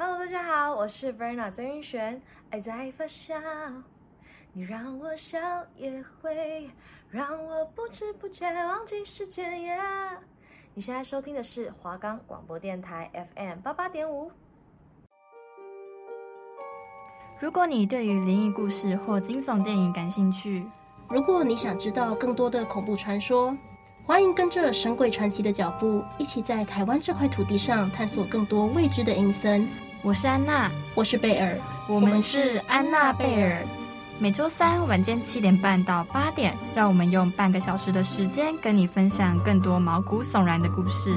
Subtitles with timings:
[0.00, 2.22] Hello，大家好，我是 Verna 曾云璇。
[2.50, 3.34] 爱在发酵，
[4.52, 5.40] 你让我笑
[5.76, 5.90] 也
[6.22, 6.70] 会
[7.10, 9.50] 让我不知不觉忘记时间。
[9.60, 10.18] Yeah，
[10.72, 14.30] 你现在收听的是华冈广播电台 FM 八八点五。
[17.40, 20.64] 如果你对于灵异故事或惊悚电影感兴趣，
[21.10, 23.52] 如果你想知道更多的恐怖传说，
[24.06, 29.66] 欢迎跟着《神鬼传奇》的脚步，一起在台湾这块土地上探索更多未知的阴森。
[30.02, 33.60] 我是安娜，我是贝尔，我们是安娜贝尔。
[34.20, 41.10] 每周三晚间七点半到八点，让我们用半个小时的时间跟你分享更多毛骨悚然的故事。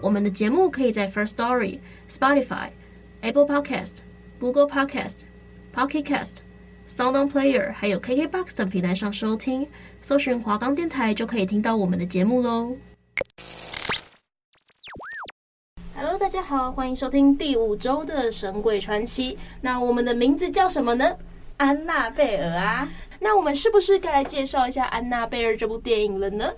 [0.00, 2.70] 我们的节目可以在 First Story、Spotify、
[3.20, 3.98] Apple Podcast、
[4.38, 5.20] Google Podcast、
[5.74, 6.38] Pocket Cast、
[6.90, 9.64] SoundOn Player，还有 KKBox 等平台上收听，
[10.02, 12.76] 搜寻华冈电台就可以听到我们的节目喽。
[15.94, 19.34] Hello，大家好，欢迎收听第五周的《神鬼传奇》。
[19.60, 21.16] 那我们的名字叫什么呢？
[21.58, 22.88] 安娜贝尔啊。
[23.20, 26.52] 那我们是不是该来介绍一下《安娜贝尔》这部电影了呢？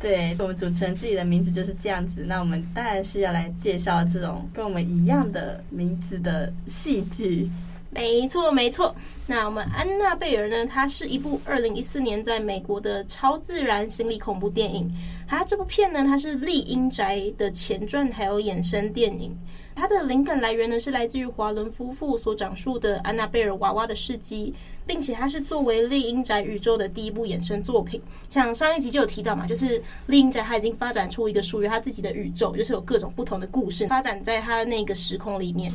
[0.00, 2.24] 对，我们主持人自己的名字就是这样子。
[2.26, 7.50] 那我们当然是要来介绍这种跟我们一样的名字的戏剧。
[7.94, 8.92] 没错，没错。
[9.26, 10.66] 那我们《安娜贝尔》呢？
[10.66, 14.90] 它是一部二零一四年在美国的超自然心理恐怖电影。
[15.28, 19.32] 它这部片呢，它是《厉阴宅》的前传，还有衍生电影。
[19.76, 24.52] 它的灵感来源呢，是来自于华伦夫妇所讲述的安娜贝尔娃娃的事迹，
[24.84, 28.02] 并且它是作为《厉阴宅》宇宙的第一部衍生作品。
[28.28, 35.72] 像上一集就有提到嘛，就是《厉阴宅》它已经发展出一个属于它自己的宇宙，就是有各种不同的故事发展在它那个时空里面。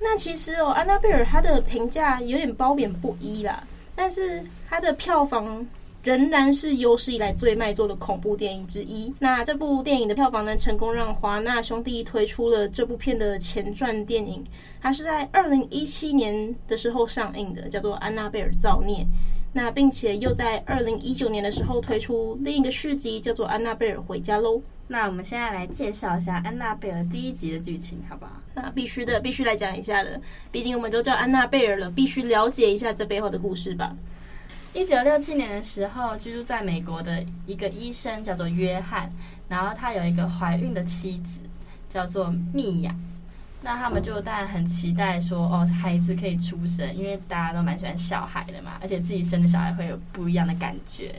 [0.00, 3.62] 那其实哦，安娜贝尔她的评价有点褒贬不一啦，
[3.94, 5.64] 但是它的票房
[6.02, 9.12] 仍然是有史以来最卖座的恐怖电影之一。
[9.18, 14.42] 那这部电影的票房呢，成功让华纳兄弟推出了这部片的前传电影，
[14.80, 19.04] 它是在二零一七年的时候上映的，叫做《安娜贝尔造孽》。
[19.52, 24.54] 那并且又在二零一九年的时候推出另一个续集，叫做《安娜贝尔回家喽》。
[24.92, 28.32] 那我们现在来介绍一下《安娜贝尔》第一集的剧情，好不好？
[28.52, 30.20] 那必须的，必须来讲一下的。
[30.50, 33.94] 毕竟我们都叫安娜贝尔了，必须了解一下这背后的故事吧。
[34.74, 39.08] 一九六七年的时候，居住在美国的一个医生叫做约翰，
[39.48, 41.40] 然后他有一个怀孕的妻子
[41.88, 42.92] 叫做蜜雅。
[43.62, 51.14] 那他们就当然很期待说，哦，孩子可以出生，因为大家都蛮喜欢小孩的嘛，而且自己生的小孩会有不一样的感觉。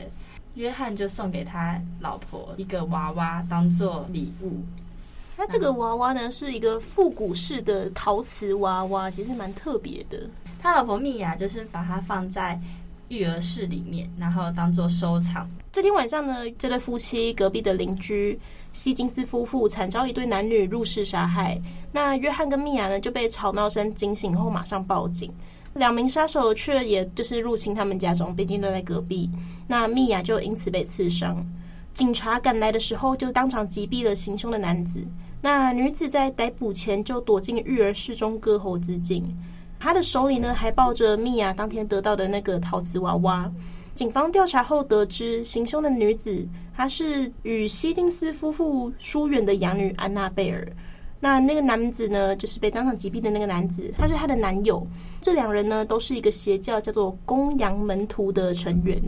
[0.54, 4.60] 约翰就送给他老婆一个娃娃当做礼物。
[5.36, 10.28] 那这个娃娃呢，是一个复古式的陶瓷娃娃，其实蛮特别的。
[10.60, 12.60] 他老婆蜜娅就是把它放在
[13.08, 15.48] 育儿室里面，然后当做收藏。
[15.72, 18.38] 这天晚上呢，这对夫妻隔壁的邻居
[18.74, 21.60] 希金斯夫妇惨遭一对男女入室杀害。
[21.90, 25.32] 那约翰跟蜜娅呢就被吵闹声惊醒后马上报警。
[25.74, 29.30] 两名杀手却也就是入侵他们家中，毕竟都在隔壁。
[29.66, 31.46] 那蜜娅就因此被刺伤。
[31.94, 35.02] 警察赶来的时候就当场击毙了行凶的男子。
[35.40, 39.24] 那女子在逮捕前就躲进育儿室中割喉自尽。
[39.78, 43.50] 她的手里呢还抱着蜜娅当天得到的那个陶瓷娃娃。
[43.94, 50.66] 警方调查后得知，行凶的女子她是与希金斯夫妇疏远的养女安娜贝尔。
[51.22, 54.84] 那那个男子呢，就是被当场击毙的那个男子，他是她的男友。
[55.20, 59.00] 这两人呢，都是一个邪教叫做公羊门徒的成员。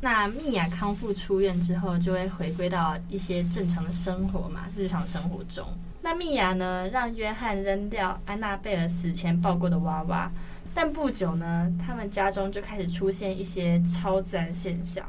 [0.00, 5.66] 那蜜娅康复出院之后，就会回归到一些正常的生活嘛，日常生活中。
[6.00, 10.30] 那蜜娅呢，让约翰扔掉安娜贝尔死前抱过的娃娃。
[10.72, 15.04] 但不久呢，他们家中就开始出现一些超自然现象，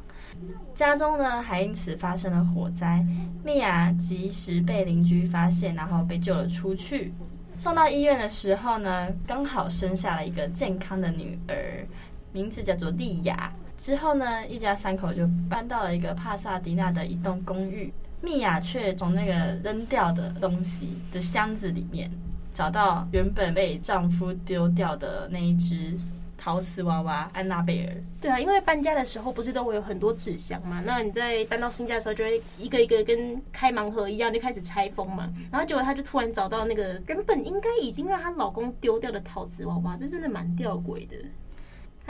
[0.73, 3.05] 家中呢还因此发生了火灾。
[3.43, 7.13] 蜜娅及时被邻居发现，然后被救了出去。
[7.57, 11.85] 送到医院的时候呢，刚好生下了一个健康的女儿，
[12.31, 13.51] 名字叫做莉亚。
[13.77, 17.93] 之后呢，一家三口就搬到了一个帕萨迪纳的一栋公寓。
[18.21, 22.11] 蜜娅却从那个扔掉的东西的箱子里面。
[22.51, 25.97] 找到原本被丈夫丢掉的那一只
[26.39, 27.93] 陶瓷娃娃安娜贝尔。
[28.21, 30.81] 对啊，因为搬家的时候不是都会有很多纸箱嘛？
[30.85, 35.29] 那你在搬到新家的时候，就会一个一个跟开盲盒一样，就开始拆封嘛。
[35.51, 41.15] 然后结果她就突然找到那个原本应该已经让她老公丢掉的陶瓷娃娃，这真的蛮吊诡的。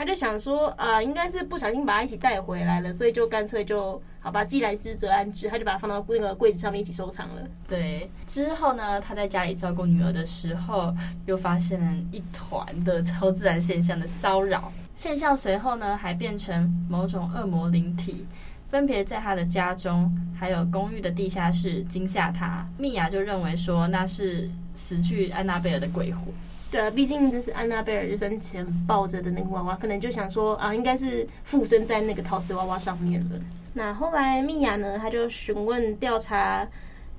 [0.00, 7.42] 他就想说，啊、呃，应该是不小心把它一起带回来了，所以就干脆就好吧，既来之则安之，他就把它放到那个柜子上面一起收藏了。
[7.68, 10.94] 对，之后呢，他在家里照顾女儿的时候，
[11.26, 18.24] 又发现了一团的超自然现象的骚扰现象，随后呢，还变成某种恶魔灵体，
[18.70, 22.66] 分别在他的家中还有公寓的地下室惊吓他。
[22.78, 26.24] 蜜雅就认为说那是死去安娜贝尔的鬼魂。
[26.70, 33.40] 对啊，毕竟这是安娜贝尔生前抱着的那个娃娃，可能就想说啊，应该是附身在那个陶瓷娃娃上面了。
[33.74, 36.64] 那后来蜜娅呢，她就询问调查，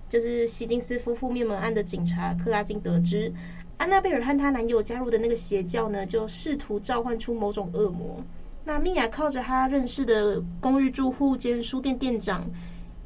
[0.07, 3.29] 就是希金斯夫妇灭门案的警察克拉金得知，
[3.75, 8.23] 安娜贝尔和她男友加入的那个邪教呢，就试图召唤出某种恶魔。
[8.63, 12.49] 那蜜娅靠着她认识的公寓住户兼书店店长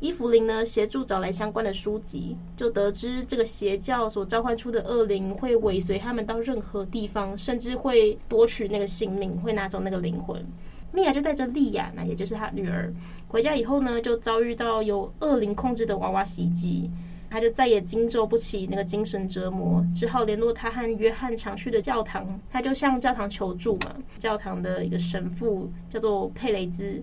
[0.06, 10.46] 伊芙琳呢，协助找来相关的书籍，就得知这个邪教所召唤出的恶灵会尾随他们到任何地方，甚至会夺取那个性命，会拿走那个灵魂。
[10.92, 12.94] 米娅就带着莉亚，那也就是她女儿，
[13.30, 16.92] 回家以后呢，就遭遇到由恶灵控制的娃娃袭击，
[17.28, 23.96] 她就再也经受不起那个精神折磨，只好联络她和约翰常去的教堂，她就向教堂求助嘛。
[24.19, 27.01] 教堂的一个神父叫做佩雷兹，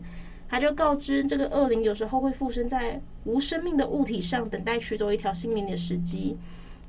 [0.52, 6.37] 他就告知这个恶灵有时候会附身在无生命的物体上，等待取走一条性命的时机。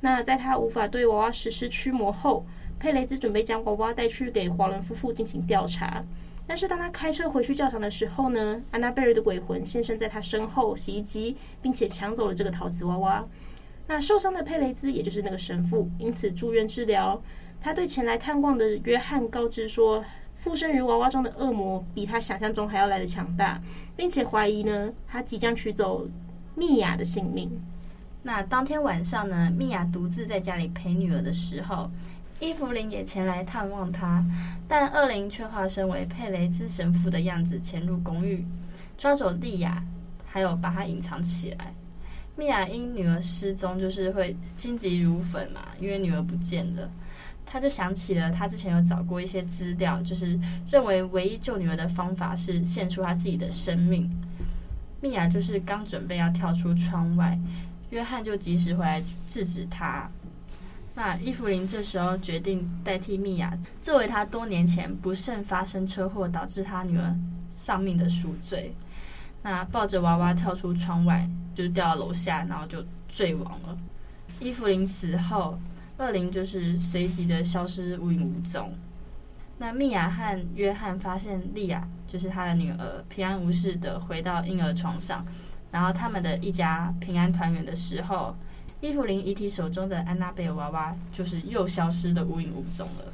[0.01, 2.45] 那在他无法对娃娃实施驱魔后，
[2.77, 6.03] 佩雷兹准备将娃娃带去给华伦夫妇进行调查。
[6.45, 13.25] 但是当他开车回去教堂的时候呢，安娜贝尔的鬼魂现身在他身后袭击，并且抢走了这个陶瓷娃娃。
[13.87, 17.21] 那受伤的佩雷兹，也就是那个神父，因此住院治疗。
[17.61, 20.03] 他对前来探望的约翰告知说，
[20.43, 23.61] 附身于娃娃中的恶魔比他想象中还要来得强大，
[23.95, 26.05] 并且怀疑呢，他即将取走
[26.53, 27.49] 蜜娅的性命。
[28.21, 31.89] 那当天晚上呢，蜜娅独自在家里陪女儿的时候。
[32.39, 34.21] 伊芙琳也前来探望他，
[34.67, 38.43] 但恶灵却化身为佩雷兹神父的样子潜入公寓，
[38.97, 39.81] 抓走莉亚，
[40.25, 41.73] 还有把她隐藏起来。
[42.35, 46.89] 蜜娅因女儿失踪，就是会心急如焚嘛，因为女儿不见了，
[47.45, 50.39] 他就想起了他之前有找过一些资料，就是
[50.71, 54.09] 认为唯一救女儿的方法是献出他自己的生命。
[55.01, 57.37] 蜜娅就是刚准备要跳出窗外，
[57.89, 60.09] 约翰就及时回来制止她。
[60.95, 63.51] 那伊芙琳这时候决定代替蜜娅，
[63.81, 67.13] 作为她多年前不慎发生车祸导致她女儿
[67.53, 68.73] 丧命的赎罪。
[69.41, 73.77] 那抱着娃娃跳出窗外，就掉到楼下，然后就坠亡了。
[74.39, 75.59] 伊芙琳死后，
[75.97, 78.73] 恶灵就是随即的消失无影无踪。
[79.57, 85.25] 那蜜娅和约翰发现莉亚，就是他的女儿，平安无事的回到婴儿床上，
[85.71, 88.35] 然后他们的一家平安团圆的时候。
[88.81, 93.13] 伊芙琳遗体手中的安娜贝尔娃娃就是又消失得无影无踪了。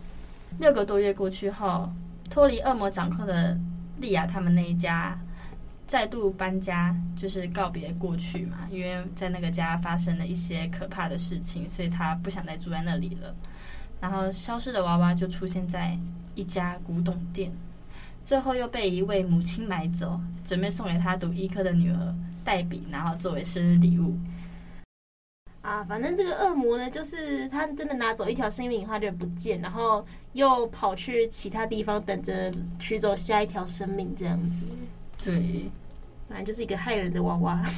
[0.57, 1.87] 六个多月过去后，
[2.27, 3.55] 脱离恶魔掌控的
[3.99, 5.15] 莉亚他们那一家
[5.89, 8.59] 再度搬家，就是告别过去嘛。
[8.69, 13.35] 因为在那个家发生了一些可怕的事情，所以他不想再住在那里了。
[13.99, 15.97] 然后消失的娃娃就出现在
[16.35, 17.51] 一家古董店，
[18.23, 24.15] 最后又被一位母亲买走，准备送给他读医科的女儿黛比，然后作为生日礼物。
[25.63, 34.59] 啊，反正这个恶魔呢，就是他真的拿走一条生命，他就不见，然后又跑去其他地方等着取走下一条生命，这样子。
[35.23, 35.69] 对，
[36.27, 37.63] 反正就是一个害人的娃娃。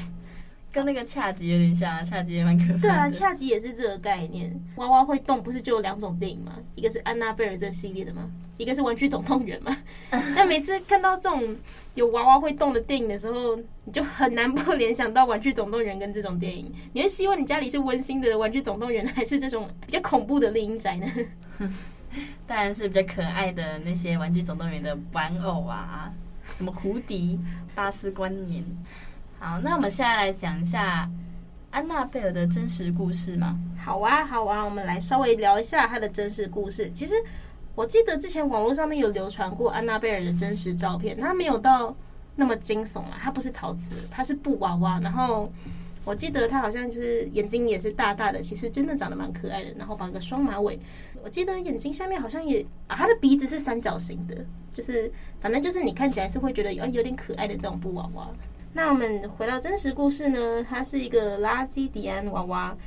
[0.74, 2.80] 跟那个恰吉有点像，恰吉也蛮可怕的。
[2.80, 4.58] 对啊，恰吉也是这个概念。
[4.78, 6.54] 娃娃会动，不是就有两种电影吗？
[6.76, 8.32] 一个是安娜贝尔这系列的吗？
[8.56, 9.78] 一个是玩具总动员吗？
[10.34, 11.58] 那每次看到这种
[11.94, 16.72] 有娃娃会动的电影的时候，你就很难不联想到玩具总动员跟这种电影。
[16.94, 21.06] 你会希望你家里是温馨的玩具总动员，还是这种比较恐怖的猎鹰宅呢？
[22.48, 26.14] 当然是比较可爱的那些玩具总动员的玩偶啊，
[26.52, 27.40] 什么胡迪、
[27.74, 28.64] 巴斯光年。
[29.40, 31.10] 好，那我们现在来讲一下
[31.72, 33.58] 安娜贝尔的真实故事嘛。
[33.78, 36.90] 好啊，好啊，我们来稍微聊一下她的真实故事。
[36.92, 37.16] 其实
[37.74, 41.96] 我记得之前网络上面有流传过安娜贝尔的真实照片，她没有到
[42.36, 45.00] 那么惊悚啦，她不是陶瓷，她是布娃娃。
[45.00, 45.52] 然后
[46.06, 49.72] 我记得她好像就是眼睛也是大大的，其实真的长得蛮可爱的。
[49.78, 50.80] 然后绑个双马尾，
[51.24, 58.30] 我记得眼睛下面好像也啊，她的鼻子是三角形的，就是反正就是你看起来是会觉得有有点可爱的这种布娃娃。
[58.74, 60.64] 那我们回到真实故事呢？
[60.64, 62.78] 它是一个拉基迪安娃娃。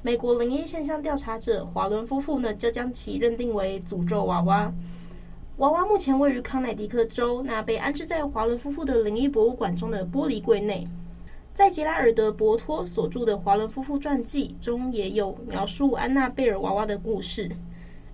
[0.00, 4.72] 美国灵异现象调查者华伦夫妇呢，就将其认定为诅咒娃娃。
[5.58, 10.86] 娃娃目前位于康乃狄克州，那被安置在华伦夫妇的灵异博物馆中的玻璃柜内。
[11.52, 17.50] 在杰拉尔德·伯托所著的《华伦夫妇传记》中，也有描述安娜贝尔娃娃的故事。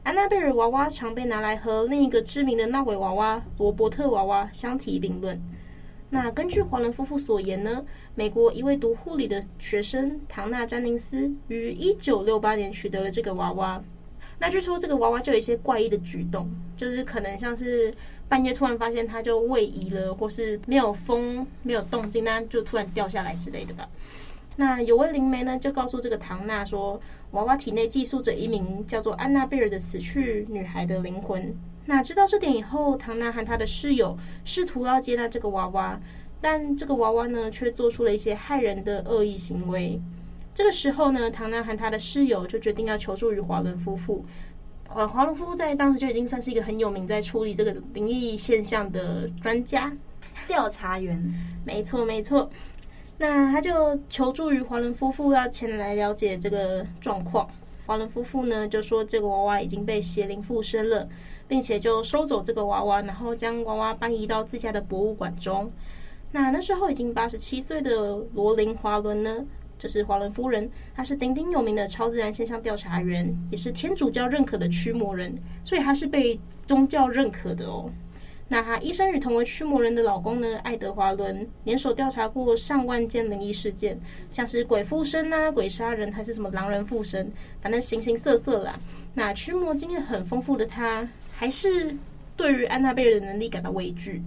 [0.02, 5.38] 安娜贝尔娃娃常被拿来和另一个知名的闹鬼娃娃罗伯特娃娃相提并论。
[6.09, 13.83] 那根据华伦夫妇所言呢，美国一位读护理的学生唐纳·詹宁斯于一九六八年取得了这个娃娃，
[14.38, 17.95] 那据说这个娃娃就有一些怪异的举动，就是可能像是
[18.26, 23.87] 半夜突然发现它就位移了，或是没有风、没有动静，那就突然掉下来之类的吧。
[24.61, 27.00] 那有位灵媒呢，就告诉这个唐娜说，
[27.31, 31.57] 娃娃体内寄宿着一名叫做安娜贝尔的死去女孩的灵魂。
[31.87, 35.99] 那知道这点以后，唐娜和她的室友试图要接纳这个娃娃，
[36.43, 39.99] 但这个娃娃呢，却做出了一些害人的恶意行为。
[40.52, 44.26] 这个时候呢，唐娜和她的室友就决定要求助于华伦夫妇。
[44.95, 49.90] 呃，华伦夫妇在当时就已经算是一个很有名在处理这个灵异现象的专家、
[50.47, 51.19] 调查员。
[51.64, 52.50] 没错，没错。
[53.21, 57.47] 那他就求助于华伦夫妇，要前来了解这个状况。
[57.85, 61.07] 华伦夫妇呢就说，这个娃娃已经被邪灵附身了，
[61.47, 65.71] 并且就收走这个娃娃，然后将娃娃搬移到自家的博物馆中。
[66.33, 69.45] 那那时候已经八十七岁的罗琳·华伦呢，
[69.79, 77.91] 就是华伦夫人，她是鼎鼎有名的超自然现象调查员，也是天主教认可的驱魔人，所以她是被宗教认可的哦。
[78.52, 83.97] 那她一生与同为驱魔人的老公呢，爱德华伦联手调查过上万件灵异事件，
[84.28, 87.30] 像是鬼附身啊、鬼杀人，还是什么狼人附身，
[87.61, 88.75] 反正形形色色啦。
[89.14, 91.95] 那驱魔经验很丰富的她，还是
[92.37, 94.21] 对于安娜贝尔的能力感到畏惧。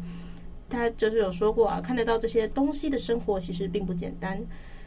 [0.69, 4.41] 她就是有说过啊，看得到这些东西的生活其实并不简单。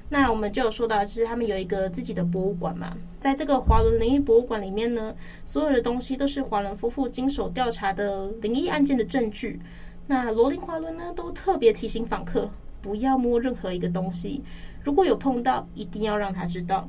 [0.08, 9.60] 那我们就有说到，就是他们有一个自己的博物馆嘛，在这个华伦灵异博物馆里面呢，所有的东西都是华伦夫妇经手调查的灵异案件的证据。
[10.06, 12.48] 那罗琳华伦呢，都特别提醒访客
[12.80, 14.40] 不要摸任何一个东西，
[14.84, 16.88] 如果有碰到，一定要让他知道。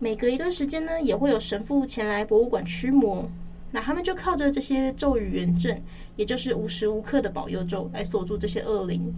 [0.00, 3.24] 每隔一段时间呢，也会有神父前来博物馆驱魔，
[3.70, 5.80] 那他们就靠着这些咒语圆阵，
[6.16, 9.14] 也就是无时无刻的保佑咒，来锁住这些恶灵。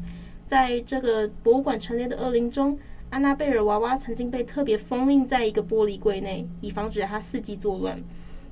[0.47, 2.79] 在这个博物馆陈列的恶灵中，
[3.11, 8.01] 安娜贝尔娃娃曾经被特别封印在一个玻璃柜内，以防止它伺机作乱。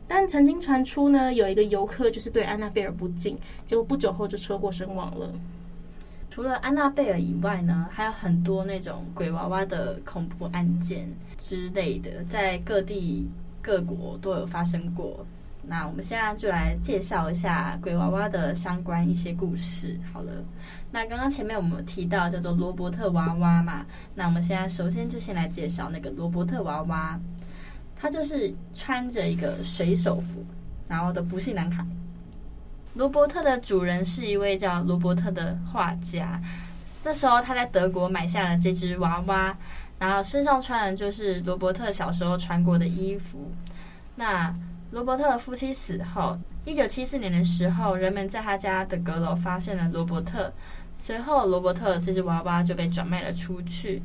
[0.08, 5.30] 但曾经传出呢，有一个游客就是对安娜贝尔不敬，结果不久后就车祸身亡了。
[6.28, 13.28] 除了安娜贝尔以外呢，还有很多那种鬼娃娃的恐怖案件之类的，在各地
[13.62, 15.24] 各国都有发生过。
[15.68, 20.00] 那我们现在就来介绍一下鬼娃娃的相关一些故事。
[20.12, 20.32] 好了，
[20.90, 23.84] 那刚刚前面我们有提到叫做罗伯特娃娃嘛，
[24.14, 27.20] 那我们现在首先就先来介绍那个罗伯特娃娃，
[27.94, 30.42] 他就是穿着一个水手服，
[30.88, 31.84] 然后的不幸男孩。
[32.94, 36.40] 罗伯特的主人是一位叫罗伯特的画家，
[37.04, 39.54] 那时候他在德国买下了这只娃娃，
[39.98, 43.52] 然后身上穿的就是罗伯特小时候穿过的衣服。
[44.16, 44.52] 那
[44.90, 50.50] 罗伯特夫妻死后，一九七四年的时候，人们在他家的阁楼发现了罗伯特。
[50.96, 54.02] 随后，罗伯特这只娃娃就被转卖了出去。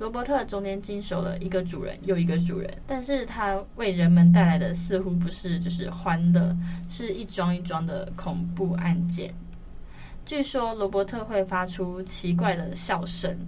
[0.00, 6.54] 罗伯特中间经手了一个主人又一个主人，但是他为人们带来的似乎不是就是欢乐，
[6.88, 9.32] 是一桩一桩的恐怖案件。
[10.26, 13.38] 据说罗伯特会发出奇怪的笑声，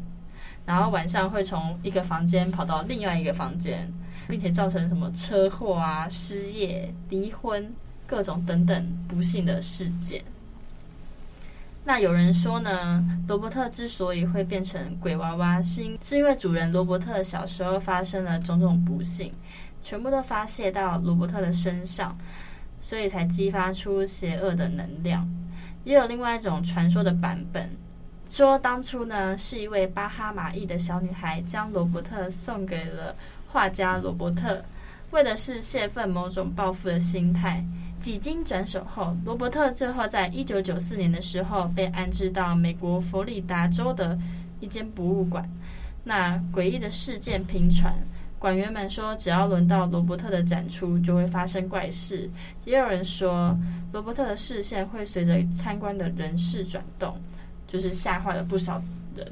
[0.64, 3.92] 然后晚上会从一个房间跑到另外一个房间。
[4.28, 7.72] 并且造成什么车祸啊、失业、离婚、
[8.06, 10.22] 各种等等不幸的事件。
[11.84, 19.32] 那有人说呢，罗伯特之所以会变成鬼娃娃，是因是因为主人罗伯特小时候发生了种种不幸，
[19.80, 22.18] 全部都发泄到罗伯特的身上，
[22.82, 25.28] 所以才激发出邪恶的能量。
[25.84, 27.70] 也有另外一种传说的版本，
[28.28, 33.14] 说当初呢，是一位巴哈马裔的小女孩将罗伯特送给了。
[33.56, 34.62] 画家罗伯特
[35.12, 37.64] 为的是泄愤某种报复的心态，
[37.98, 44.18] 几经转手后，罗伯特最后在一九九四年的时候被安置到美国佛里达州的
[44.60, 45.48] 一间博物馆。
[46.04, 47.94] 那诡异的事件频传，
[48.38, 52.28] 馆员们说，只要轮到罗伯特的展出，就会发生怪事。
[52.66, 53.58] 也有人说，
[53.90, 57.18] 罗伯特的视线会随着参观的人士转动，
[57.66, 58.82] 就是吓坏了不少
[59.16, 59.26] 人。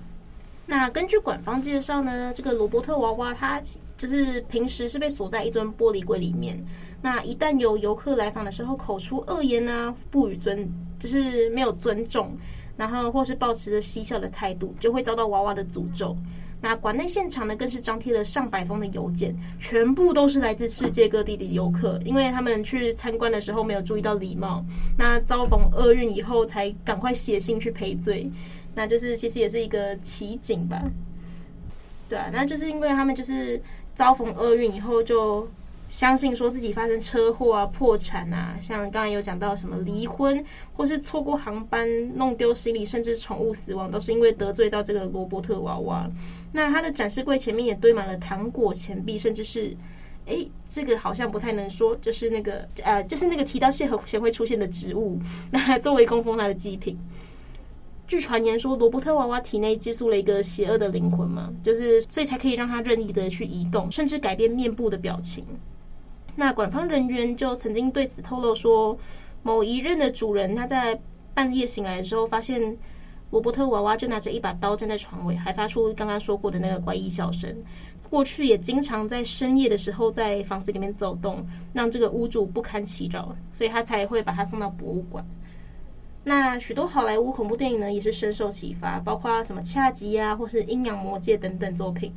[0.67, 3.61] 那根据馆方介绍呢，这个罗伯特娃娃它
[3.97, 6.59] 就是平时是被锁在一尊玻璃柜里面。
[7.03, 10.67] 那一旦有游客来访的时候，口出恶言啊，不予尊，
[10.99, 12.31] 就是没有尊重，
[12.79, 16.17] 然后或是抱持着嬉笑的态度，就会遭到娃娃的诅咒。
[16.63, 24.65] 那馆内现场呢，更是张贴了上百封的邮件，全部都是来自世界各地的游客，因为他们去参观的时候没有注意到礼貌，
[24.97, 28.31] 那遭逢厄运以后才赶快写信去赔罪。
[28.75, 30.83] 那就是其实也是一个奇景吧，
[32.09, 33.61] 对啊，那就是因为他们就是
[33.95, 35.49] 遭逢厄运以后，就
[35.89, 40.45] 相信说自己发生车祸啊、破产啊，像刚才有讲到什么离婚，
[40.77, 46.11] 或是错过航班、弄丢行李，甚至宠物死亡，都是因为得罪到这个罗伯特娃娃。
[46.53, 49.77] 那他的展示柜前面也堆满了糖果、钱币，甚至是
[50.27, 56.99] 哎，这个好像不太能说，就是那个呃，就是那个提到谢和弦会出现的植物，那作为供奉他的祭品。
[58.07, 65.45] 据传言说，罗伯特娃娃体内寄宿了一个邪恶的灵魂嘛，就是所以才可以让他任意的去移动，甚至改变面部的表情。
[66.37, 68.99] 那馆方人员就曾经对此透露说，
[69.43, 71.01] 某一任的主人他在
[71.33, 72.77] 半夜醒来的时候，发现
[73.31, 77.57] 罗伯特娃娃就拿着一把刀站在床尾，还发出刚刚说过的那个怪异笑声。
[78.11, 85.25] 过去也经常在深夜的时候在房子里面走动，让这个屋主不堪其扰，所以他才会把他送到博物馆。
[86.27, 92.13] 那许多好莱坞恐怖电影呢，也是深受启发，包括什么《恰吉》啊，或是《阴阳魔界》等等作品。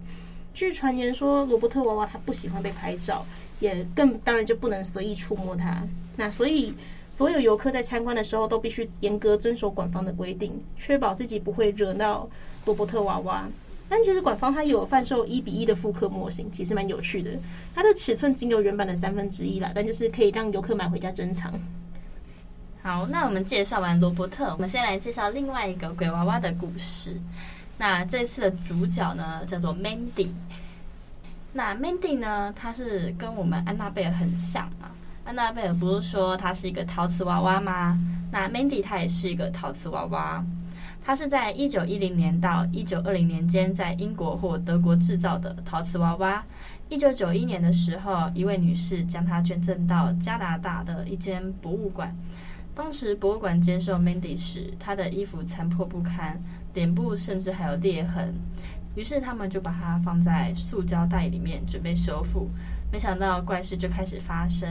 [0.53, 3.25] 据传言说，罗伯特娃娃他不喜欢被拍照，
[3.59, 5.83] 也更当然就不能随意触摸它。
[6.15, 6.73] 那所以，
[7.11, 12.27] 所有游客在参观的时候都必须严格遵守馆方的规定，确保自己不会惹到
[12.65, 13.47] 罗伯特娃娃。
[13.89, 17.31] 但其实馆方它有贩售一比一的复刻模型，其实蛮有趣的。
[17.75, 21.53] 它的尺寸仅有原版的三分之一啦，但就是可以让游客买回家珍藏。
[22.87, 27.19] 好，那我们介绍完罗伯特，我们先来介绍另外一个鬼娃娃的故事。
[27.77, 30.29] 那这次的主角呢，叫做 Mandy。
[31.51, 34.87] 那 Mandy 呢，她是跟我们安娜贝尔很像嘛。
[35.25, 37.99] 安娜贝尔不是说她是一个陶瓷娃娃吗？
[38.31, 40.41] 那 Mandy 她也是一个陶瓷娃娃。
[41.03, 46.41] 她是在一九一零年到一九二零年间在英国或德国制造的陶瓷娃娃。
[46.87, 52.15] 一九九一年的时候，一位女士将它捐赠到加拿大的一间博物馆。
[52.77, 56.39] 当时博物馆接受 Mandy 时，她的衣服残破不堪，
[56.75, 58.35] 脸部甚至还有裂痕。
[58.95, 62.47] 于是他们就把它放在塑胶袋里面准备修复。
[62.91, 64.69] 没想到怪事就开始发生。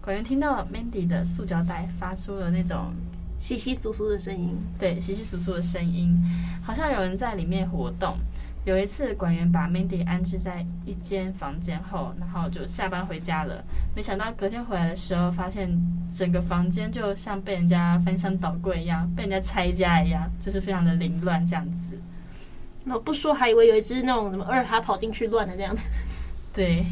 [0.00, 2.92] 馆员听到 Mandy 的塑胶袋发出了那种
[3.38, 6.20] 窸窸窣窣的声音，对，窸窸窣窣的声音，
[6.60, 8.18] 好像有人在里面活动。
[8.68, 13.64] 有一次，管员把 Mandy 安置在一间房间后，然后就下班回家了。
[13.96, 15.70] 没想到隔天回来的时候，发现
[16.12, 21.98] 整个房间就像被人家翻箱倒柜一样，被人家拆家一样，就是非常的凌乱这样子。
[22.84, 25.88] 那不说，还以为有一只那种什么二哈跑进去乱的这样子。
[26.52, 26.84] 对。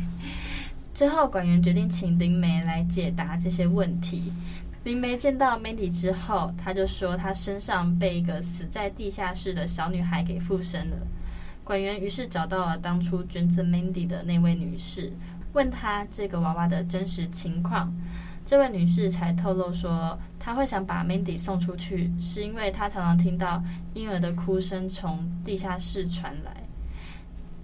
[0.95, 4.32] 最后，管员决定请灵媒来解答这些问题。
[4.84, 10.97] 灵媒见到 Mandy 之后，他就说他身上被一个死在地下室的小女孩给附身了。
[11.67, 15.13] 馆员于是找到了当初捐赠 Mandy 的那位女士，
[15.52, 17.93] 问她这个娃娃的真实情况。
[18.45, 23.61] 这位女士才透露说，她会想把 Mandy 送出去，是因为她常常听到
[23.95, 26.55] 婴儿的哭声从地下室传来。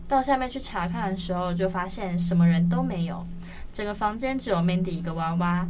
[0.08, 3.24] 到下面去查看的时候，就发现什么人都没有，
[3.72, 5.64] 整个房间只有 Mandy 一个娃娃，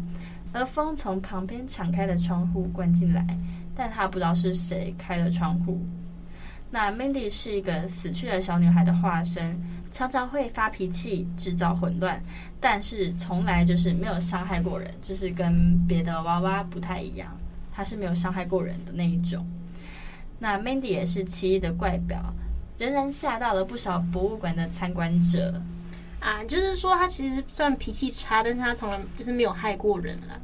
[0.55, 3.27] 而风从旁边敞开的窗户灌进来，
[3.77, 5.79] 但她不知道是谁开了窗户。
[6.75, 12.19] 那 Mandy 是一个死去的小女孩的化身，常常会发脾气、制造混乱，
[12.59, 17.29] 但是从来就是没有伤害过人，就是跟别的娃娃不太一样，
[17.71, 19.47] 她是没有伤害过人的那一种。
[20.39, 22.19] 那 Mandy 也是奇异的怪表，
[22.79, 25.61] 仍然吓到了不少博物馆的参观者。
[26.21, 30.41] 啊，就是说她其实算脾气差，但是她从来就是没有害过人了。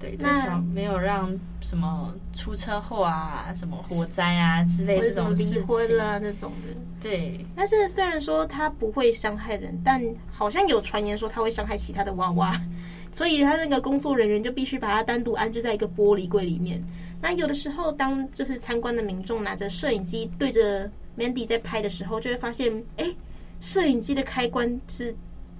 [0.00, 6.72] 对，至少没有让什么出车祸啊、什么火灾啊之类这种离婚啦那种的。
[7.00, 12.60] 对，但是虽然说他不会伤害人，但好像有传言说他会伤害其他的娃娃，
[13.10, 16.82] 所以他那个工作人员就必须把它单独安置在一个玻璃柜里面。
[17.20, 23.12] 那有的时候，当就是参观的民众拿着摄影机对着 Mandy 在拍的时候，就会发现，哎，
[23.60, 25.14] 摄影机的开关是。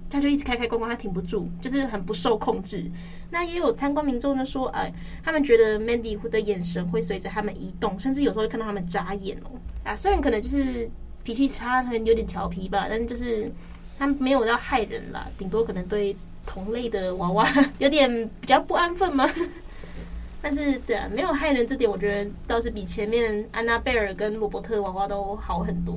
[0.09, 2.89] 他就一直开开关关，他停不住，就是很不受控制。
[3.31, 4.91] 那也有参观民众呢说，哎，
[5.23, 9.51] 他们觉得 Mandy 的眼神会随着他们移动，甚至有时候会看到他们眨眼哦。
[9.83, 10.89] 啊，虽然可能就是
[11.23, 13.51] 脾气差，可能有点调皮吧，但就是
[13.97, 18.09] 他没有要害人啦，顶多可能对同类的娃娃 有点
[18.41, 19.29] 比较不安分嘛。
[20.41, 25.95] 但是对啊，没有害人这点，我觉得倒是比前面安娜贝尔跟罗伯特娃娃都好很多。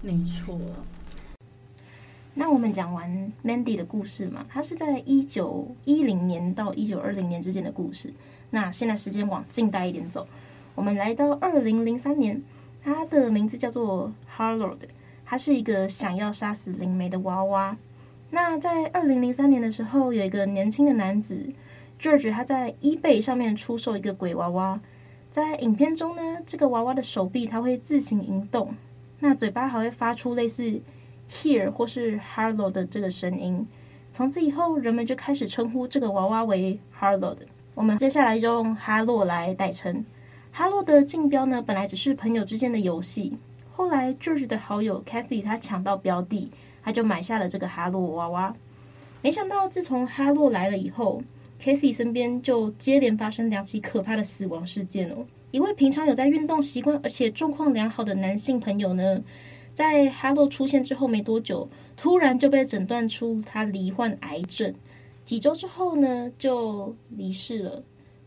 [0.00, 0.58] 没错。
[2.36, 8.12] 那我们讲完 Mandy 的故事嘛，它是在一九一零年到一九二零年之间的故事。
[8.50, 10.26] 那现在时间往近代一点走，
[10.74, 12.42] 我们来到二零零三年，
[12.82, 14.78] 它的名字叫做 Harlot，
[15.24, 17.76] 它是一个想要杀死灵媒的娃娃。
[18.30, 21.52] 那在二零零三年的时候，有一个年轻的男子
[22.00, 24.80] George，他在 eBay 上面出售一个鬼娃娃。
[25.30, 28.74] 在影片中呢，这个娃娃的手臂它会自行移动，
[29.20, 30.80] 那嘴巴还会发出类似。
[31.34, 33.66] Here 或是 Harlow 的这个声音，
[34.12, 37.36] 从此以后，人们就开始称呼这个娃娃为 Harlow。
[37.74, 40.04] 我们接下来就用哈洛来代称。
[40.52, 43.36] 哈洛的竞标呢，本来只是朋友之间的游戏，
[43.72, 48.54] 后来 George 的好友 Kathy 他抢到标的，他就买下了这个哈洛娃娃。
[49.20, 51.20] 没想到自从哈洛来了以后
[51.60, 55.26] ，Kathy 身边就接连发生两起可怕的死亡事件哦。
[55.50, 59.20] 一位平常有在运动习惯而且状况良好的男性朋友呢，
[59.74, 64.72] 在哈洛出现之后没多久，突然就被诊断出他罹患癌症，
[65.24, 67.82] 几周之后呢就离世了。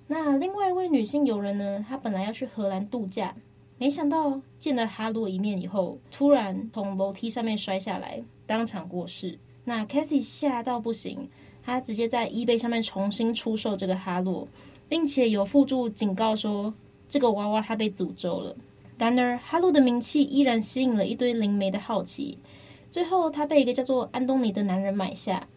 [0.07, 3.33] 那另外一位女性友人呢，她本来要去荷兰度假。
[3.77, 9.39] 没想到见了哈洛一面以后，突然从楼梯上面摔下来，当场过世。
[9.63, 11.29] 那 Kathy 吓到不行，
[11.63, 14.47] 她直接在 eBay 上面重新出售这个哈洛，
[14.89, 16.73] 并且有附注警告说
[17.07, 18.55] 这个娃娃它被诅咒了。
[18.97, 22.39] 然而哈洛的名气依然吸引了一堆灵媒的好奇，
[22.89, 25.47] 最后他被一个叫做安东尼的男人买下。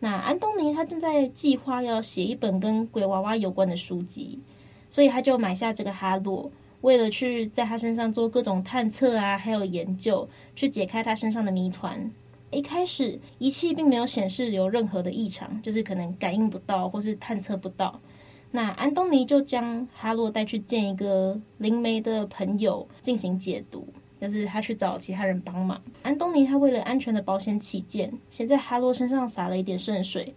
[0.00, 4.40] 那安东尼他正在计划要写一本跟鬼娃娃有关的书籍，
[4.88, 6.50] 所以他就买下这个哈洛。
[6.80, 12.10] 为了去在他身上做各种探测啊，还有研究，去解开他身上的谜团。
[12.50, 18.00] 一开始仪器并没有显示有任何的异常，就是可能感应不到或是探测不到。
[18.50, 23.86] 那安东尼就将哈洛带去见一个灵媒的朋友进行解读，
[24.20, 25.80] 就是他去找其他人帮忙。
[26.02, 30.34] 安东尼他为了安全的保险起见，先在哈洛身上洒了一点圣水。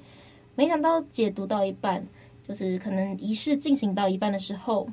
[0.55, 2.05] 没想到解读到一半，
[2.45, 4.89] 就是可能仪式进行到一半的时候。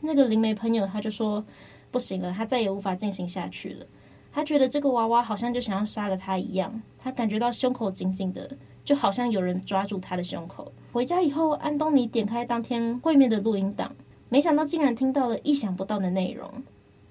[0.00, 1.44] 那个灵媒朋友他就说
[1.90, 3.86] 不行了，他再也无法进行下去了。
[4.32, 8.50] 他觉得这个娃娃好像就想要杀了他一样，他感觉到胸口紧紧的，
[8.82, 10.72] 就好像有人抓住他的胸口。
[10.92, 13.94] 回家以后，安东尼点开当天会面的录音档，
[14.28, 16.50] 没想到竟然听到了意想不到的内容。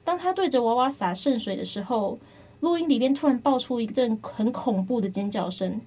[0.04, 2.20] 当他对着娃娃洒圣水的时候，
[2.60, 5.82] 录音里边突然爆出一阵很恐怖的尖叫声，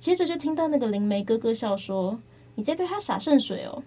[0.00, 2.18] 接着就听到那个灵媒咯咯笑说
[2.56, 3.80] ：“你在对他洒圣水哦。”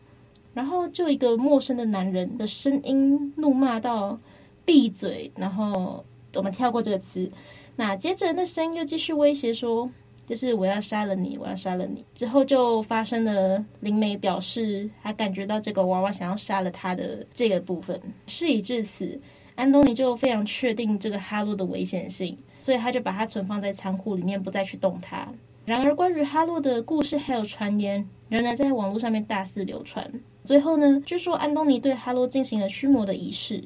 [0.53, 4.17] 然后就一个陌生的男人的声音怒骂到
[4.63, 7.29] ：“闭嘴！”然后我们跳过这个词。
[7.75, 9.89] 那接着那声音又继续威胁说
[10.31, 17.99] ：“就是我要杀了你，我要杀了你。”之后就发生了灵媒表示还感觉到这个娃娃想要杀了他的这个部分。
[18.27, 19.19] 事已至此，
[19.55, 25.27] 安东尼就非常确定这个哈洛的危险性，所以他就把它存放在仓库里面，不再去动它。
[25.65, 30.09] 然而，关于哈洛的故事还有传言，仍然在网络上面大肆流传。
[30.45, 33.61] 最后呢，据说安东尼对哈洛进行了驱魔的仪式，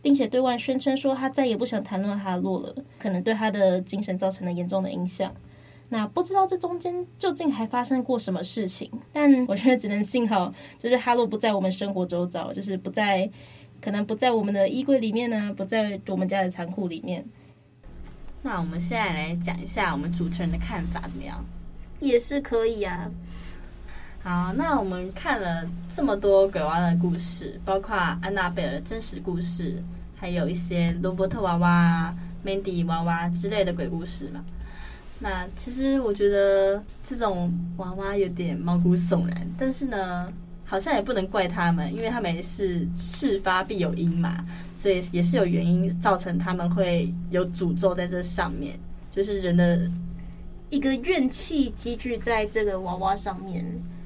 [0.00, 5.30] 并且对外宣称说他再也不想谈论哈洛了，可能对他的精神造成了严重的影响。
[5.88, 13.30] 那不知道这中间究竟还发生过什么事情，但我觉得只能幸好，就是哈洛不在我们生活周遭，就是不在，
[13.80, 17.24] 可能不在我们的衣柜里面呢，不在我们家的仓库里面。
[18.42, 21.44] 那我们现在来讲一下我们主持人的看法怎么样？
[22.00, 23.10] 也是可以啊。
[24.22, 29.80] 好，那我们看了这么多鬼娃娃的故事，包括安娜贝尔的真实故事，
[30.16, 32.12] 还有一些罗伯特娃娃、
[32.44, 34.44] Mandy 娃娃之类的鬼故事嘛。
[35.18, 40.30] 那其实我觉得这种娃娃有点毛骨悚然，但是呢，
[40.64, 48.78] 好像也不能怪他们，因为他们也是事发必有因嘛，所以也是有原因造成他们会有诅咒在这上面，
[49.10, 49.90] 就是人的
[50.68, 53.64] 一个怨气积聚在这个娃娃上面。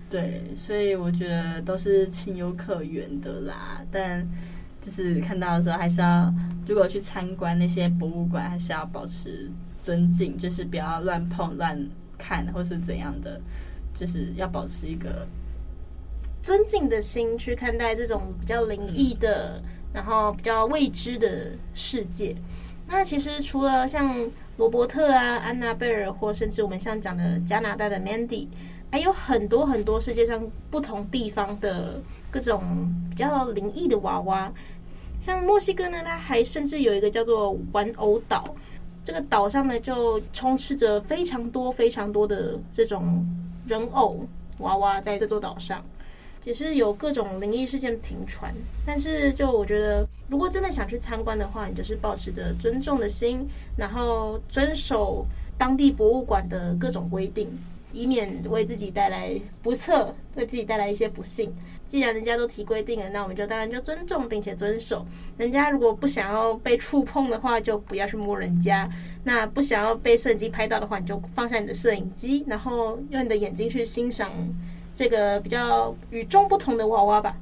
[0.09, 3.81] 对，所以我觉得都是情有可原的啦。
[3.91, 4.27] 但
[4.81, 6.33] 就是看到的时候，还是要
[6.67, 9.51] 如果去参观那些博物馆，还是要保持
[9.83, 11.79] 尊敬，就是不要乱碰、乱
[12.19, 13.41] 看，或是怎样的，
[13.95, 15.27] 就是要保持一个
[16.43, 19.63] 尊敬的心去看待这种比较灵异的，
[19.93, 22.35] 然后比较未知的世界。
[22.87, 28.47] 那其实除了像罗伯特啊、安娜贝尔，或甚至我们像讲的加拿大的 Mandy。
[28.93, 34.53] 还有很多很多世界上不同地方的各种比较灵异的娃娃，
[35.21, 38.53] 像墨西哥呢，它还甚至有一个叫做玩偶岛，
[39.11, 43.27] 这个岛上呢就充斥着非常多非常多的这种
[43.67, 44.25] 人偶
[44.59, 45.85] 娃娃在这座岛上，
[46.45, 48.55] 也是有各种灵异事件频传。
[48.87, 53.45] 但是就我觉得，如果真的想去参观的话，你就是保持着尊重的心，
[53.77, 55.27] 然后遵守
[55.59, 57.51] 当地博物馆的各种规定。
[57.93, 61.53] 以免为自己带来不测，为自己带来一些不幸。
[61.87, 65.05] 既然人家都提规定了，那我们就当然就尊重并且遵守。
[65.37, 68.89] 人家如果不想要被触碰的话，就不要去摸人家。
[69.25, 74.31] 那不想要被摄影机拍到的话，你就放下你的摄影机，然后用你的眼睛去欣赏
[74.95, 77.37] 这个比较与众不同的娃娃吧。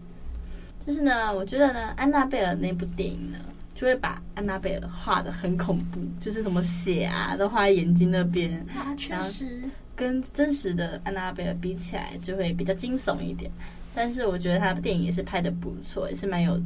[0.87, 3.39] 就是呢，我觉得呢，安娜贝尔那部电影呢，
[3.75, 8.51] 就会把安娜贝尔画的很恐怖，就是什么血啊都画在眼睛那边。
[8.75, 9.61] 啊，确实。
[9.99, 13.51] 跟真实的安娜贝尔比起来，就会比较惊悚一点。
[13.93, 16.57] 但是我觉得他的电影也是拍的不错，也是蛮有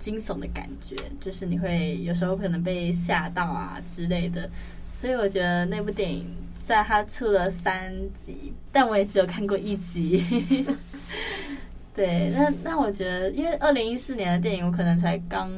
[0.00, 4.50] 惊悚的感觉，就是你会有时候可能被吓到啊之类的。
[4.90, 10.66] 所以我觉得那部电影虽然它出了三集，但我也只有看过一集。
[11.94, 15.50] 对，那那我觉得，因为二零一四年的电影，我可能才刚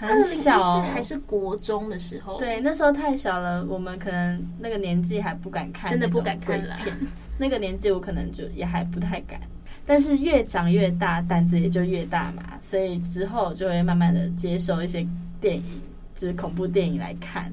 [0.00, 2.38] 很小，还是国中的时候。
[2.38, 6.76] 对，那时候太小了，我们可能那个年纪还不敢看，真的不敢看了。
[7.38, 9.40] 那个年纪我可能就也还不太敢，
[9.86, 12.42] 但是越长越大，胆子也就越大嘛。
[12.60, 15.06] 所以之后就会慢慢的接受一些
[15.40, 15.80] 电影，
[16.14, 17.52] 就是恐怖电影来看。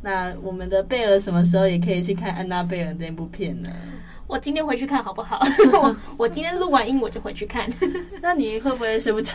[0.00, 3.70] 那我们的贝尔什么时候也可以去看安娜贝尔那部片呢？
[4.32, 5.38] 我今天回去看好不好？
[5.74, 7.68] 我 我今天录完音我就回去看。
[8.22, 9.34] 那你会不会睡不着？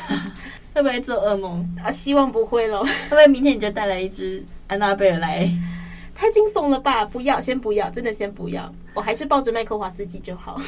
[0.73, 1.63] 会不会做噩梦？
[1.83, 2.83] 啊，希望不会喽。
[2.83, 5.47] 会不会明天你就带来一只安娜贝尔来？
[6.15, 7.05] 太惊悚了吧！
[7.05, 8.73] 不要，先不要，真的先不要。
[8.95, 10.59] 我还是抱着麦克华斯基就好。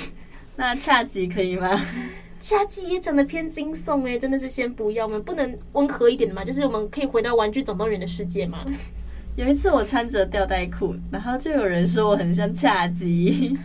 [0.56, 1.82] 那恰吉可以吗？
[2.40, 5.08] 恰吉也长得偏惊悚哎，真的是先不要。
[5.08, 6.46] 我们不能温和一点的嘛？
[6.46, 8.64] 就是我们可以回到玩具总动员的世界吗？
[9.36, 13.58] 有一次我穿着吊带裤，然后就有人说我很像恰吉，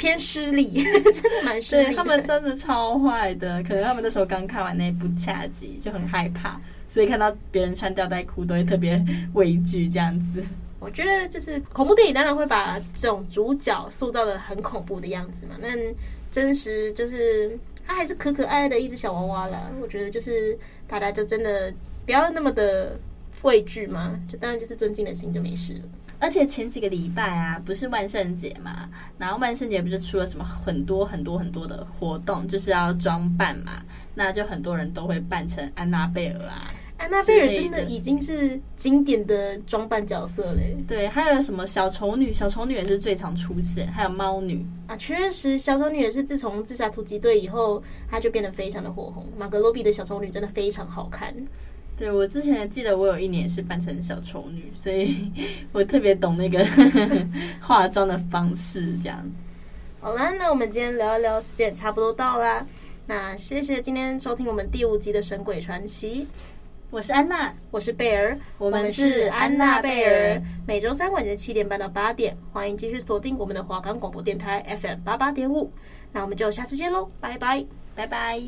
[0.00, 0.82] 偏失礼，
[1.12, 1.94] 真的蛮失礼。
[1.94, 6.58] 他们真的超坏的，可能他们那时候刚看完那部恰吉就很害怕，
[6.88, 10.42] 所以看到别人穿吊带裤都会特别畏惧这样子。
[10.78, 15.78] 我觉得就是恐怖电影当然会把这种主角塑造的很恐怖的样子嘛，但
[16.30, 19.70] 真实就是他还是可可爱爱的一只小娃娃啦。
[19.82, 20.58] 我觉得就是
[20.88, 21.70] 大家就真的
[22.06, 22.98] 不要那么的。
[23.42, 24.20] 畏惧嘛？
[24.28, 25.80] 就当然就是尊敬的心就没事了。
[26.20, 33.82] 而且前几个礼拜啊，不是万圣节嘛，然后万圣节不是出了什么很多很多很多的活动，就是要装扮嘛，
[34.14, 36.70] 那就很多人都会扮成安娜贝尔啊。
[36.98, 40.76] 安娜贝尔真的已经是经典的装扮角色嘞。
[40.86, 42.30] 对，还有什么小丑女？
[42.30, 49.26] 小丑女也是最常出现，还有猫女啊，确实小丑女也是自从自杀突击队以后，她就变得非常的火红。
[49.38, 51.34] 马格罗比的小丑女真的非常好看。
[52.00, 55.30] 对，我之前记得我有一年是扮成小丑女，所以
[55.70, 56.64] 我特别懂那个
[57.60, 58.96] 化妆的方式。
[59.02, 59.22] 这样，
[60.00, 62.66] 好啦，那我们今天聊一聊，时间也差不多到啦。
[63.06, 66.22] 那谢谢今天收听我们第五集的《神鬼传奇》，
[66.88, 70.40] 我是安娜，我是贝尔，我们是安娜贝尔。
[70.66, 75.70] 每周三晚间七点半到八点，欢迎继续锁定我们的华冈广播电台 FM 八八点五。
[76.12, 77.62] 那我们就下次见喽，拜拜，
[77.94, 78.40] 拜拜。